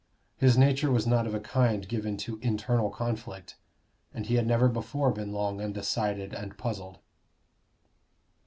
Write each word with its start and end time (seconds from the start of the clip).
His 0.35 0.57
nature 0.57 0.89
was 0.89 1.05
not 1.05 1.27
of 1.27 1.35
a 1.35 1.39
kind 1.39 1.87
given 1.87 2.17
to 2.25 2.39
internal 2.41 2.89
conflict, 2.89 3.57
and 4.15 4.25
he 4.25 4.33
had 4.33 4.47
never 4.47 4.67
before 4.67 5.11
been 5.11 5.31
long 5.31 5.61
undecided 5.61 6.33
and 6.33 6.57
puzzled. 6.57 6.97